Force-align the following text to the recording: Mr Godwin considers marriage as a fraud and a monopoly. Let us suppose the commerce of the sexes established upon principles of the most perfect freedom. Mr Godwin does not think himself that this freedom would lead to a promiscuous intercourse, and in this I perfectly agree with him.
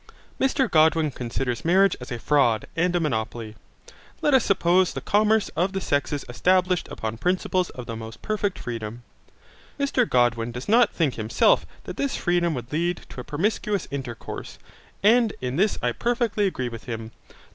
Mr 0.39 0.67
Godwin 0.67 1.11
considers 1.11 1.63
marriage 1.63 1.95
as 2.01 2.11
a 2.11 2.17
fraud 2.17 2.65
and 2.75 2.95
a 2.95 2.99
monopoly. 2.99 3.55
Let 4.23 4.33
us 4.33 4.43
suppose 4.43 4.91
the 4.93 4.99
commerce 4.99 5.49
of 5.49 5.73
the 5.73 5.79
sexes 5.79 6.25
established 6.27 6.87
upon 6.87 7.19
principles 7.19 7.69
of 7.69 7.85
the 7.85 7.95
most 7.95 8.23
perfect 8.23 8.57
freedom. 8.57 9.03
Mr 9.79 10.09
Godwin 10.09 10.51
does 10.51 10.67
not 10.67 10.91
think 10.91 11.13
himself 11.13 11.67
that 11.83 11.97
this 11.97 12.17
freedom 12.17 12.55
would 12.55 12.73
lead 12.73 13.01
to 13.09 13.21
a 13.21 13.23
promiscuous 13.23 13.87
intercourse, 13.91 14.57
and 15.03 15.33
in 15.39 15.57
this 15.57 15.77
I 15.83 15.91
perfectly 15.91 16.47
agree 16.47 16.67
with 16.67 16.85
him. 16.85 17.11